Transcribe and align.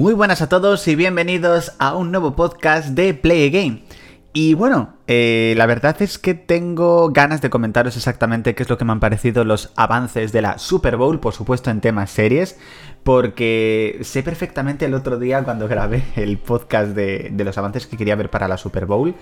Muy 0.00 0.14
buenas 0.14 0.40
a 0.40 0.48
todos 0.48 0.88
y 0.88 0.94
bienvenidos 0.94 1.72
a 1.78 1.94
un 1.94 2.10
nuevo 2.10 2.34
podcast 2.34 2.88
de 2.88 3.12
Play 3.12 3.48
a 3.48 3.50
Game. 3.50 3.82
Y 4.32 4.54
bueno, 4.54 4.94
eh, 5.06 5.52
la 5.58 5.66
verdad 5.66 6.00
es 6.00 6.18
que 6.18 6.32
tengo 6.32 7.10
ganas 7.10 7.42
de 7.42 7.50
comentaros 7.50 7.98
exactamente 7.98 8.54
qué 8.54 8.62
es 8.62 8.70
lo 8.70 8.78
que 8.78 8.86
me 8.86 8.92
han 8.92 9.00
parecido 9.00 9.44
los 9.44 9.74
avances 9.76 10.32
de 10.32 10.40
la 10.40 10.56
Super 10.56 10.96
Bowl, 10.96 11.20
por 11.20 11.34
supuesto 11.34 11.68
en 11.68 11.82
temas 11.82 12.08
series, 12.08 12.58
porque 13.04 13.98
sé 14.00 14.22
perfectamente 14.22 14.86
el 14.86 14.94
otro 14.94 15.18
día 15.18 15.44
cuando 15.44 15.68
grabé 15.68 16.02
el 16.16 16.38
podcast 16.38 16.92
de, 16.92 17.28
de 17.30 17.44
los 17.44 17.58
avances 17.58 17.86
que 17.86 17.98
quería 17.98 18.16
ver 18.16 18.30
para 18.30 18.48
la 18.48 18.56
Super 18.56 18.86
Bowl 18.86 19.14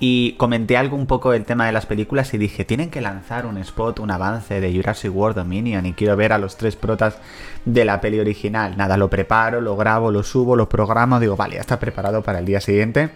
y 0.00 0.32
comenté 0.32 0.76
algo 0.76 0.96
un 0.96 1.06
poco 1.06 1.30
del 1.30 1.44
tema 1.44 1.66
de 1.66 1.72
las 1.72 1.86
películas 1.86 2.34
y 2.34 2.38
dije, 2.38 2.64
tienen 2.64 2.90
que 2.90 3.00
lanzar 3.00 3.46
un 3.46 3.58
spot, 3.58 4.00
un 4.00 4.10
avance 4.10 4.60
de 4.60 4.74
Jurassic 4.74 5.14
World 5.14 5.36
Dominion 5.36 5.86
y 5.86 5.92
quiero 5.92 6.16
ver 6.16 6.32
a 6.32 6.38
los 6.38 6.56
tres 6.56 6.76
protas 6.76 7.18
de 7.64 7.84
la 7.84 8.00
peli 8.00 8.18
original. 8.18 8.76
Nada, 8.76 8.96
lo 8.96 9.08
preparo, 9.08 9.60
lo 9.60 9.76
grabo, 9.76 10.10
lo 10.10 10.22
subo, 10.22 10.56
lo 10.56 10.68
programo, 10.68 11.20
digo, 11.20 11.36
vale, 11.36 11.54
ya 11.54 11.60
está 11.60 11.78
preparado 11.78 12.22
para 12.22 12.40
el 12.40 12.44
día 12.44 12.60
siguiente. 12.60 13.10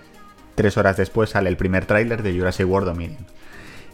Tres 0.55 0.77
horas 0.77 0.97
después 0.97 1.31
sale 1.31 1.49
el 1.49 1.57
primer 1.57 1.85
tráiler 1.85 2.23
de 2.23 2.37
Jurassic 2.37 2.69
World 2.69 2.89
Dominion. 2.89 3.27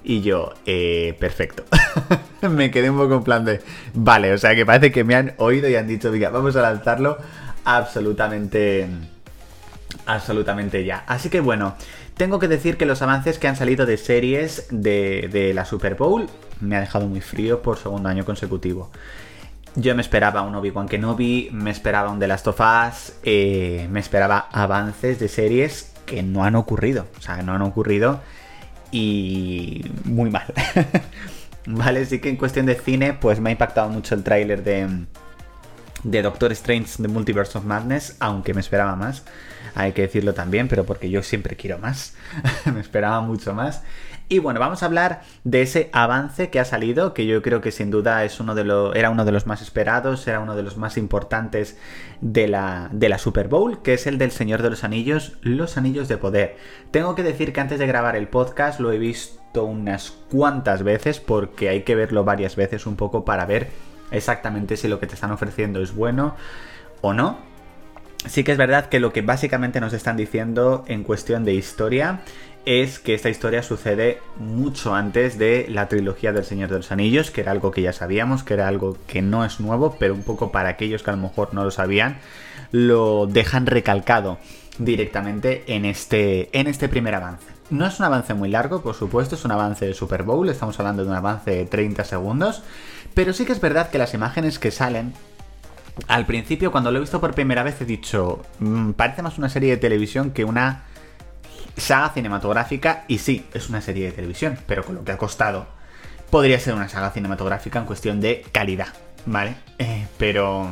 Y 0.02 0.20
yo, 0.20 0.52
eh, 0.66 1.16
perfecto. 1.18 1.64
me 2.48 2.70
quedé 2.70 2.90
un 2.90 2.98
poco 2.98 3.14
en 3.14 3.24
plan 3.24 3.44
de, 3.46 3.60
vale, 3.94 4.32
o 4.34 4.38
sea 4.38 4.54
que 4.54 4.66
parece 4.66 4.92
que 4.92 5.02
me 5.02 5.14
han 5.14 5.32
oído 5.38 5.68
y 5.68 5.76
han 5.76 5.86
dicho, 5.86 6.10
venga, 6.10 6.28
vamos 6.28 6.54
a 6.56 6.62
lanzarlo 6.62 7.16
absolutamente, 7.64 8.86
absolutamente 10.06 10.84
ya. 10.84 11.04
Así 11.06 11.30
que 11.30 11.40
bueno, 11.40 11.74
tengo 12.16 12.38
que 12.38 12.48
decir 12.48 12.76
que 12.76 12.86
los 12.86 13.02
avances 13.02 13.38
que 13.38 13.48
han 13.48 13.56
salido 13.56 13.86
de 13.86 13.96
series 13.96 14.66
de, 14.70 15.52
la 15.54 15.64
Super 15.64 15.94
Bowl 15.94 16.26
me 16.60 16.76
ha 16.76 16.80
dejado 16.80 17.06
muy 17.06 17.20
frío 17.20 17.62
por 17.62 17.78
segundo 17.78 18.08
año 18.08 18.24
consecutivo. 18.24 18.90
Yo 19.76 19.94
me 19.96 20.02
esperaba 20.02 20.42
un 20.42 20.54
Obi-Wan 20.54 20.86
Kenobi, 20.86 21.48
me 21.52 21.70
esperaba 21.70 22.10
un 22.10 22.20
The 22.20 22.28
Last 22.28 22.46
of 22.46 22.60
Us, 22.60 23.14
eh, 23.24 23.88
me 23.90 23.98
esperaba 23.98 24.48
avances 24.52 25.18
de 25.18 25.26
series 25.26 25.92
que 26.06 26.22
no 26.22 26.44
han 26.44 26.54
ocurrido. 26.54 27.06
O 27.18 27.20
sea, 27.20 27.42
no 27.42 27.54
han 27.54 27.62
ocurrido 27.62 28.20
y 28.92 29.84
muy 30.04 30.30
mal. 30.30 30.46
vale, 31.66 32.04
sí 32.06 32.20
que 32.20 32.28
en 32.28 32.36
cuestión 32.36 32.66
de 32.66 32.76
cine, 32.76 33.14
pues 33.14 33.40
me 33.40 33.50
ha 33.50 33.52
impactado 33.52 33.88
mucho 33.88 34.14
el 34.14 34.22
tráiler 34.22 34.62
de, 34.62 34.88
de 36.04 36.22
Doctor 36.22 36.52
Strange 36.52 37.02
The 37.02 37.08
Multiverse 37.08 37.58
of 37.58 37.64
Madness, 37.64 38.16
aunque 38.20 38.54
me 38.54 38.60
esperaba 38.60 38.94
más 38.94 39.24
hay 39.74 39.92
que 39.92 40.02
decirlo 40.02 40.34
también, 40.34 40.68
pero 40.68 40.84
porque 40.84 41.10
yo 41.10 41.22
siempre 41.22 41.56
quiero 41.56 41.78
más, 41.78 42.14
me 42.72 42.80
esperaba 42.80 43.20
mucho 43.20 43.54
más. 43.54 43.82
Y 44.26 44.38
bueno, 44.38 44.58
vamos 44.58 44.82
a 44.82 44.86
hablar 44.86 45.20
de 45.44 45.60
ese 45.60 45.90
avance 45.92 46.48
que 46.48 46.58
ha 46.58 46.64
salido, 46.64 47.12
que 47.12 47.26
yo 47.26 47.42
creo 47.42 47.60
que 47.60 47.70
sin 47.70 47.90
duda 47.90 48.24
es 48.24 48.40
uno 48.40 48.54
de 48.54 48.64
los, 48.64 48.96
era 48.96 49.10
uno 49.10 49.26
de 49.26 49.32
los 49.32 49.46
más 49.46 49.60
esperados, 49.60 50.26
era 50.26 50.40
uno 50.40 50.56
de 50.56 50.62
los 50.62 50.78
más 50.78 50.96
importantes 50.96 51.76
de 52.22 52.48
la, 52.48 52.88
de 52.90 53.10
la 53.10 53.18
Super 53.18 53.48
Bowl, 53.48 53.82
que 53.82 53.92
es 53.92 54.06
el 54.06 54.16
del 54.16 54.30
Señor 54.30 54.62
de 54.62 54.70
los 54.70 54.82
Anillos, 54.82 55.36
Los 55.42 55.76
Anillos 55.76 56.08
de 56.08 56.16
Poder. 56.16 56.56
Tengo 56.90 57.14
que 57.14 57.22
decir 57.22 57.52
que 57.52 57.60
antes 57.60 57.78
de 57.78 57.86
grabar 57.86 58.16
el 58.16 58.28
podcast 58.28 58.80
lo 58.80 58.92
he 58.92 58.98
visto 58.98 59.64
unas 59.64 60.12
cuantas 60.30 60.84
veces, 60.84 61.20
porque 61.20 61.68
hay 61.68 61.82
que 61.82 61.94
verlo 61.94 62.24
varias 62.24 62.56
veces 62.56 62.86
un 62.86 62.96
poco 62.96 63.26
para 63.26 63.44
ver 63.44 63.68
exactamente 64.10 64.76
si 64.76 64.88
lo 64.88 65.00
que 65.00 65.06
te 65.06 65.14
están 65.14 65.32
ofreciendo 65.32 65.82
es 65.82 65.94
bueno 65.94 66.36
o 67.00 67.12
no 67.12 67.38
sí 68.26 68.44
que 68.44 68.52
es 68.52 68.58
verdad 68.58 68.86
que 68.88 69.00
lo 69.00 69.12
que 69.12 69.22
básicamente 69.22 69.80
nos 69.80 69.92
están 69.92 70.16
diciendo 70.16 70.84
en 70.86 71.02
cuestión 71.02 71.44
de 71.44 71.54
historia 71.54 72.20
es 72.64 72.98
que 72.98 73.14
esta 73.14 73.28
historia 73.28 73.62
sucede 73.62 74.20
mucho 74.38 74.94
antes 74.94 75.38
de 75.38 75.66
la 75.68 75.88
trilogía 75.88 76.32
del 76.32 76.44
Señor 76.44 76.70
de 76.70 76.76
los 76.76 76.92
Anillos, 76.92 77.30
que 77.30 77.42
era 77.42 77.52
algo 77.52 77.70
que 77.70 77.82
ya 77.82 77.92
sabíamos, 77.92 78.42
que 78.42 78.54
era 78.54 78.68
algo 78.68 78.96
que 79.06 79.20
no 79.20 79.44
es 79.44 79.60
nuevo, 79.60 79.96
pero 79.98 80.14
un 80.14 80.22
poco 80.22 80.50
para 80.50 80.70
aquellos 80.70 81.02
que 81.02 81.10
a 81.10 81.16
lo 81.16 81.22
mejor 81.22 81.52
no 81.52 81.62
lo 81.62 81.70
sabían, 81.70 82.16
lo 82.72 83.26
dejan 83.26 83.66
recalcado 83.66 84.38
directamente 84.78 85.64
en 85.66 85.84
este, 85.84 86.48
en 86.58 86.66
este 86.66 86.88
primer 86.88 87.14
avance. 87.14 87.53
No 87.70 87.86
es 87.86 87.98
un 87.98 88.04
avance 88.04 88.34
muy 88.34 88.50
largo, 88.50 88.82
por 88.82 88.94
supuesto, 88.94 89.34
es 89.34 89.44
un 89.44 89.52
avance 89.52 89.86
de 89.86 89.94
Super 89.94 90.22
Bowl, 90.22 90.48
estamos 90.48 90.78
hablando 90.78 91.02
de 91.02 91.10
un 91.10 91.16
avance 91.16 91.50
de 91.50 91.64
30 91.64 92.04
segundos, 92.04 92.62
pero 93.14 93.32
sí 93.32 93.44
que 93.44 93.52
es 93.52 93.60
verdad 93.60 93.90
que 93.90 93.98
las 93.98 94.12
imágenes 94.14 94.58
que 94.58 94.70
salen 94.70 95.14
al 96.08 96.26
principio, 96.26 96.72
cuando 96.72 96.90
lo 96.90 96.98
he 96.98 97.00
visto 97.00 97.20
por 97.20 97.34
primera 97.34 97.62
vez, 97.62 97.80
he 97.80 97.84
dicho, 97.84 98.42
mm, 98.58 98.92
parece 98.92 99.22
más 99.22 99.38
una 99.38 99.48
serie 99.48 99.70
de 99.70 99.76
televisión 99.76 100.32
que 100.32 100.44
una 100.44 100.82
saga 101.76 102.10
cinematográfica. 102.10 103.04
Y 103.08 103.18
sí, 103.18 103.46
es 103.54 103.68
una 103.68 103.80
serie 103.80 104.06
de 104.06 104.12
televisión, 104.12 104.58
pero 104.66 104.84
con 104.84 104.96
lo 104.96 105.04
que 105.04 105.12
ha 105.12 105.18
costado, 105.18 105.66
podría 106.30 106.58
ser 106.58 106.74
una 106.74 106.88
saga 106.88 107.10
cinematográfica 107.10 107.78
en 107.78 107.86
cuestión 107.86 108.20
de 108.20 108.44
calidad, 108.52 108.88
¿vale? 109.26 109.54
Eh, 109.78 110.06
pero 110.18 110.70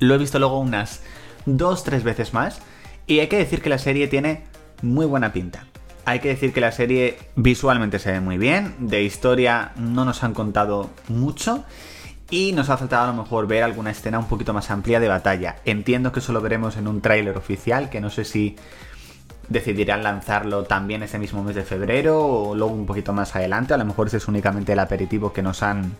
lo 0.00 0.14
he 0.14 0.18
visto 0.18 0.38
luego 0.38 0.60
unas 0.60 1.02
dos, 1.46 1.84
tres 1.84 2.04
veces 2.04 2.34
más. 2.34 2.60
Y 3.06 3.20
hay 3.20 3.28
que 3.28 3.36
decir 3.36 3.62
que 3.62 3.68
la 3.68 3.78
serie 3.78 4.08
tiene 4.08 4.44
muy 4.84 5.06
buena 5.06 5.32
pinta. 5.32 5.64
Hay 6.04 6.20
que 6.20 6.28
decir 6.28 6.52
que 6.52 6.60
la 6.60 6.70
serie 6.70 7.18
visualmente 7.34 7.98
se 7.98 8.12
ve 8.12 8.20
muy 8.20 8.36
bien, 8.36 8.74
de 8.78 9.02
historia 9.02 9.72
no 9.76 10.04
nos 10.04 10.22
han 10.22 10.34
contado 10.34 10.90
mucho 11.08 11.64
y 12.30 12.52
nos 12.52 12.68
ha 12.68 12.76
faltado 12.76 13.04
a 13.04 13.14
lo 13.14 13.22
mejor 13.22 13.46
ver 13.46 13.62
alguna 13.62 13.90
escena 13.90 14.18
un 14.18 14.28
poquito 14.28 14.52
más 14.52 14.70
amplia 14.70 15.00
de 15.00 15.08
batalla. 15.08 15.56
Entiendo 15.64 16.12
que 16.12 16.20
eso 16.20 16.32
lo 16.32 16.40
veremos 16.40 16.76
en 16.76 16.88
un 16.88 17.00
tráiler 17.00 17.36
oficial, 17.36 17.88
que 17.88 18.00
no 18.00 18.10
sé 18.10 18.24
si 18.24 18.56
decidirán 19.48 20.02
lanzarlo 20.02 20.64
también 20.64 21.02
ese 21.02 21.18
mismo 21.18 21.42
mes 21.42 21.54
de 21.54 21.64
febrero 21.64 22.18
o 22.18 22.54
luego 22.54 22.72
un 22.72 22.86
poquito 22.86 23.12
más 23.12 23.34
adelante. 23.36 23.74
A 23.74 23.78
lo 23.78 23.84
mejor 23.84 24.08
ese 24.08 24.18
es 24.18 24.28
únicamente 24.28 24.72
el 24.72 24.78
aperitivo 24.78 25.32
que 25.32 25.42
nos 25.42 25.62
han 25.62 25.92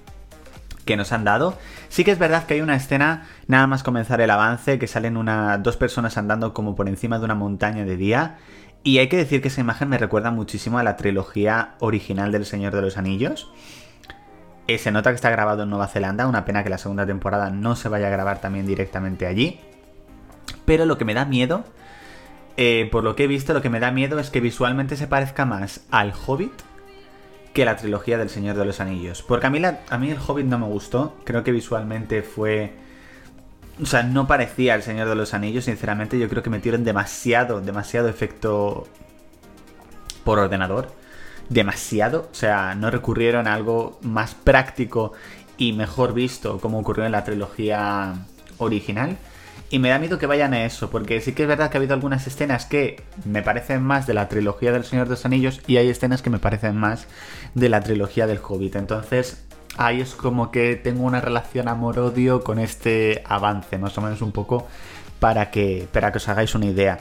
que 0.84 0.97
nos 0.97 1.12
han 1.12 1.25
dado. 1.25 1.56
Sí 1.89 2.05
que 2.05 2.11
es 2.11 2.19
verdad 2.19 2.44
que 2.44 2.55
hay 2.55 2.61
una 2.61 2.77
escena, 2.77 3.27
nada 3.47 3.67
más 3.67 3.83
comenzar 3.83 4.21
el 4.21 4.31
avance, 4.31 4.78
que 4.78 4.87
salen 4.87 5.17
una, 5.17 5.56
dos 5.56 5.77
personas 5.77 6.19
andando 6.19 6.53
como 6.53 6.75
por 6.75 6.89
encima 6.89 7.19
de 7.19 7.25
una 7.25 7.34
montaña 7.34 7.84
de 7.84 7.97
día. 7.97 8.39
Y 8.87 8.99
hay 8.99 9.09
que 9.09 9.17
decir 9.17 9.41
que 9.41 9.49
esa 9.49 9.62
imagen 9.62 9.89
me 9.89 9.97
recuerda 9.97 10.31
muchísimo 10.31 10.78
a 10.78 10.83
la 10.83 10.99
trilogía 10.99 11.75
original 11.81 12.31
del 12.31 12.45
Señor 12.45 12.75
de 12.75 12.83
los 12.83 12.99
Anillos. 12.99 13.50
Eh, 14.67 14.77
se 14.77 14.93
nota 14.93 15.11
que 15.11 15.17
está 15.17 15.31
grabado 15.31 15.62
en 15.62 15.71
Nueva 15.71 15.89
Zelanda, 15.89 16.28
una 16.28 16.45
pena 16.45 16.62
que 16.62 16.69
la 16.69 16.77
segunda 16.77 17.06
temporada 17.06 17.49
no 17.49 17.77
se 17.77 17.89
vaya 17.89 18.09
a 18.09 18.11
grabar 18.11 18.43
también 18.43 18.67
directamente 18.67 19.27
allí. 19.27 19.59
Pero 20.67 20.84
lo 20.84 20.99
que 20.99 21.06
me 21.06 21.15
da 21.15 21.25
miedo, 21.25 21.65
eh, 22.59 22.89
por 22.93 23.05
lo 23.05 23.17
que 23.17 23.25
he 23.25 23.27
visto, 23.27 23.55
lo 23.55 23.62
que 23.62 23.71
me 23.71 23.81
da 23.81 23.91
miedo 23.91 24.19
es 24.19 24.28
que 24.28 24.41
visualmente 24.41 24.97
se 24.97 25.06
parezca 25.06 25.47
más 25.47 25.87
al 25.91 26.12
Hobbit 26.27 26.53
que 27.55 27.65
la 27.65 27.77
trilogía 27.77 28.19
del 28.19 28.28
Señor 28.28 28.56
de 28.56 28.67
los 28.67 28.81
Anillos. 28.81 29.23
Porque 29.23 29.47
a 29.47 29.50
mí, 29.50 29.62
a 29.65 29.99
mí 29.99 30.11
el 30.11 30.19
Hobbit 30.19 30.47
no 30.47 30.59
me 30.59 30.67
gustó, 30.67 31.17
creo 31.25 31.43
que 31.43 31.53
visualmente 31.53 32.23
fue... 32.23 32.84
O 33.83 33.87
sea, 33.87 34.03
no 34.03 34.27
parecía 34.27 34.75
el 34.75 34.83
Señor 34.83 35.09
de 35.09 35.17
los 35.17 35.35
Anillos, 35.35 35.65
sinceramente 35.65 36.19
yo 36.19 36.29
creo 36.29 36.43
que 36.43 36.51
metieron 36.51 36.85
demasiado, 36.85 37.61
demasiado 37.61 38.09
efecto 38.09 38.87
por 40.23 40.39
ordenador 40.39 40.93
demasiado, 41.49 42.29
o 42.31 42.35
sea, 42.35 42.75
no 42.75 42.91
recurrieron 42.91 43.47
a 43.47 43.55
algo 43.55 43.99
más 44.03 44.35
práctico 44.35 45.12
y 45.57 45.73
mejor 45.73 46.15
visto 46.15 46.59
como 46.61 46.79
ocurrió 46.79 47.05
en 47.05 47.12
la 47.12 47.25
trilogía 47.25 48.15
original. 48.59 49.17
Y 49.71 49.79
me 49.79 49.89
da 49.89 49.99
miedo 49.99 50.19
que 50.19 50.27
vayan 50.27 50.53
a 50.55 50.65
eso, 50.65 50.91
porque 50.91 51.21
sí 51.21 51.33
que 51.33 51.43
es 51.43 51.49
verdad 51.49 51.71
que 51.71 51.79
ha 51.79 51.81
habido 51.81 51.95
algunas 51.95 52.27
escenas 52.27 52.67
que 52.67 53.03
me 53.25 53.43
parecen 53.43 53.83
más 53.83 54.06
de 54.06 54.15
la 54.15 54.29
trilogía 54.29 54.73
del 54.73 54.85
Señor 54.85 55.06
de 55.06 55.12
los 55.12 55.25
Anillos 55.25 55.61
y 55.67 55.79
hay 55.79 55.89
escenas 55.89 56.23
que 56.23 56.31
me 56.31 56.39
parecen 56.39 56.77
más 56.77 57.06
de 57.55 57.69
la 57.69 57.81
trilogía 57.81 58.27
del 58.27 58.39
Hobbit. 58.39 58.77
Entonces, 58.77 59.45
ahí 59.77 60.01
es 60.01 60.15
como 60.15 60.51
que 60.51 60.77
tengo 60.77 61.05
una 61.05 61.21
relación 61.21 61.69
amor-odio 61.69 62.43
con 62.43 62.59
este 62.59 63.23
avance, 63.27 63.79
más 63.79 63.97
o 63.99 64.01
menos 64.01 64.23
un 64.23 64.33
poco 64.33 64.67
para 65.21 65.51
que, 65.51 65.89
para 65.93 66.12
que 66.12 66.19
os 66.19 66.29
hagáis 66.29 66.55
una 66.55 66.67
idea. 66.67 66.99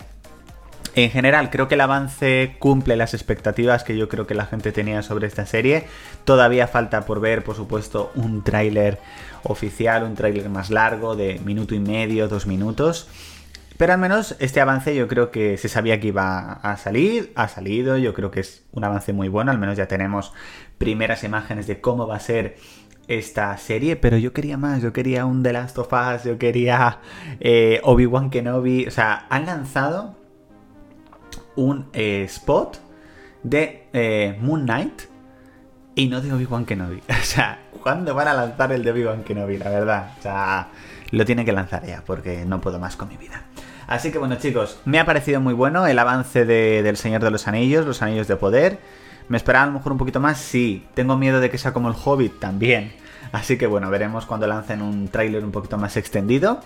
En 0.96 1.10
general, 1.10 1.50
creo 1.50 1.68
que 1.68 1.74
el 1.74 1.82
avance 1.82 2.56
cumple 2.60 2.96
las 2.96 3.16
expectativas 3.16 3.84
que 3.84 3.98
yo 3.98 4.08
creo 4.08 4.28
que 4.28 4.36
la 4.36 4.46
gente 4.46 4.72
tenía 4.72 5.02
sobre 5.02 5.26
esta 5.26 5.48
serie. 5.48 5.86
Todavía 6.24 6.68
falta 6.68 7.02
por 7.02 7.20
ver, 7.20 7.44
por 7.44 7.56
supuesto, 7.56 8.12
un 8.14 8.44
tráiler 8.44 9.00
oficial, 9.44 10.04
un 10.04 10.14
tráiler 10.14 10.50
más 10.50 10.70
largo, 10.70 11.16
de 11.16 11.40
minuto 11.44 11.74
y 11.74 11.80
medio, 11.80 12.28
dos 12.28 12.46
minutos. 12.46 13.08
Pero 13.78 13.94
al 13.94 14.00
menos 14.00 14.36
este 14.40 14.62
avance 14.62 14.96
yo 14.96 15.08
creo 15.08 15.32
que 15.32 15.58
se 15.58 15.68
sabía 15.68 16.00
que 16.00 16.08
iba 16.08 16.54
a 16.54 16.78
salir, 16.78 17.32
ha 17.36 17.48
salido, 17.48 17.98
yo 17.98 18.14
creo 18.14 18.32
que 18.32 18.42
es 18.42 18.66
un 18.72 18.84
avance 18.84 19.14
muy 19.14 19.30
bueno, 19.30 19.52
al 19.52 19.58
menos 19.58 19.78
ya 19.78 19.88
tenemos 19.88 20.34
primeras 20.78 21.24
imágenes 21.24 21.68
de 21.68 21.82
cómo 21.82 22.08
va 22.08 22.18
a 22.18 22.20
ser 22.20 22.58
esta 23.08 23.58
serie, 23.58 23.96
pero 23.96 24.18
yo 24.18 24.34
quería 24.34 24.58
más, 24.58 24.82
yo 24.82 24.94
quería 24.94 25.26
un 25.26 25.44
The 25.44 25.54
Last 25.54 25.78
of 25.78 25.92
Us, 25.92 26.24
yo 26.24 26.38
quería 26.38 27.00
eh, 27.40 27.82
Obi-Wan 27.84 28.30
Kenobi, 28.30 28.88
o 28.88 28.92
sea, 28.92 29.26
han 29.30 29.46
lanzado 29.46 30.16
un 31.56 31.88
eh, 31.94 32.24
spot 32.26 32.80
de 33.44 33.88
eh, 33.94 34.38
Moon 34.40 34.64
Knight 34.64 35.04
y 35.96 36.08
no 36.08 36.22
de 36.22 36.34
Obi-Wan 36.34 36.66
Kenobi. 36.66 37.02
O 37.10 37.26
sea, 37.26 37.60
¿cuándo 37.82 38.14
van 38.14 38.28
a 38.28 38.34
lanzar 38.34 38.72
el 38.72 38.84
de 38.84 38.92
Obi-Wan 38.92 39.24
Kenobi? 39.24 39.58
La 39.58 39.70
verdad, 39.70 40.12
o 40.20 40.22
sea, 40.22 40.70
lo 41.12 41.26
tienen 41.26 41.46
que 41.46 41.52
lanzar 41.52 41.86
ya 41.86 42.04
porque 42.06 42.46
no 42.46 42.62
puedo 42.62 42.80
más 42.80 42.96
con 42.96 43.10
mi 43.10 43.18
vida. 43.18 43.44
Así 43.94 44.12
que 44.12 44.18
bueno 44.18 44.38
chicos, 44.40 44.80
me 44.86 45.00
ha 45.00 45.06
parecido 45.06 45.40
muy 45.40 45.54
bueno 45.54 45.86
el 45.86 46.00
avance 46.00 46.46
de, 46.46 46.82
del 46.82 46.98
Señor 46.98 47.24
de 47.24 47.30
los 47.30 47.48
Anillos, 47.48 47.86
los 47.86 48.02
Anillos 48.02 48.28
de 48.28 48.36
Poder. 48.36 48.80
¿Me 49.28 49.38
esperaba 49.38 49.66
a 49.66 49.68
lo 49.68 49.74
mejor 49.74 49.92
un 49.92 50.00
poquito 50.00 50.20
más? 50.20 50.40
Sí. 50.40 50.84
¿Tengo 50.96 51.16
miedo 51.16 51.40
de 51.40 51.52
que 51.52 51.60
sea 51.60 51.74
como 51.74 51.90
el 51.90 51.96
Hobbit? 52.04 52.40
También. 52.40 52.92
Así 53.32 53.56
que 53.56 53.68
bueno, 53.68 53.92
veremos 53.92 54.26
cuando 54.26 54.48
lancen 54.48 54.82
un 54.82 55.10
tráiler 55.10 55.46
un 55.46 55.52
poquito 55.52 55.78
más 55.78 55.96
extendido. 55.96 56.62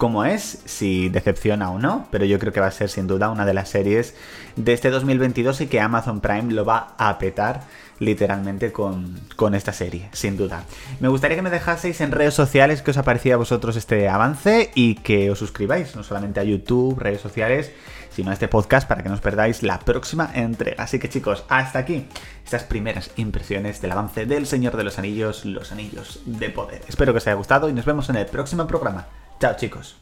Cómo 0.00 0.24
es, 0.24 0.62
si 0.64 1.10
decepciona 1.10 1.70
o 1.70 1.78
no, 1.78 2.08
pero 2.10 2.24
yo 2.24 2.38
creo 2.38 2.54
que 2.54 2.60
va 2.60 2.68
a 2.68 2.70
ser 2.70 2.88
sin 2.88 3.06
duda 3.06 3.28
una 3.28 3.44
de 3.44 3.52
las 3.52 3.68
series 3.68 4.14
de 4.56 4.72
este 4.72 4.88
2022 4.88 5.60
y 5.60 5.66
que 5.66 5.78
Amazon 5.78 6.22
Prime 6.22 6.54
lo 6.54 6.64
va 6.64 6.94
a 6.96 7.18
petar 7.18 7.64
literalmente 7.98 8.72
con, 8.72 9.20
con, 9.36 9.54
esta 9.54 9.74
serie, 9.74 10.08
sin 10.12 10.38
duda. 10.38 10.64
Me 11.00 11.08
gustaría 11.08 11.36
que 11.36 11.42
me 11.42 11.50
dejaseis 11.50 12.00
en 12.00 12.12
redes 12.12 12.32
sociales 12.32 12.80
qué 12.80 12.92
os 12.92 12.96
ha 12.96 13.02
parecido 13.02 13.34
a 13.34 13.38
vosotros 13.38 13.76
este 13.76 14.08
avance 14.08 14.70
y 14.74 14.94
que 14.94 15.30
os 15.30 15.38
suscribáis, 15.38 15.94
no 15.94 16.02
solamente 16.02 16.40
a 16.40 16.44
YouTube, 16.44 16.98
redes 16.98 17.20
sociales, 17.20 17.70
sino 18.10 18.30
a 18.30 18.32
este 18.32 18.48
podcast 18.48 18.88
para 18.88 19.02
que 19.02 19.10
no 19.10 19.16
os 19.16 19.20
perdáis 19.20 19.62
la 19.62 19.80
próxima 19.80 20.30
entrega. 20.32 20.82
Así 20.82 20.98
que 20.98 21.10
chicos, 21.10 21.44
hasta 21.50 21.78
aquí 21.78 22.06
estas 22.42 22.64
primeras 22.64 23.10
impresiones 23.16 23.82
del 23.82 23.92
avance 23.92 24.24
del 24.24 24.46
Señor 24.46 24.78
de 24.78 24.84
los 24.84 24.98
Anillos, 24.98 25.44
los 25.44 25.72
Anillos 25.72 26.20
de 26.24 26.48
Poder. 26.48 26.80
Espero 26.88 27.12
que 27.12 27.18
os 27.18 27.26
haya 27.26 27.36
gustado 27.36 27.68
y 27.68 27.74
nos 27.74 27.84
vemos 27.84 28.08
en 28.08 28.16
el 28.16 28.24
próximo 28.24 28.66
programa. 28.66 29.06
Chao 29.40 29.54
chicos. 29.56 30.00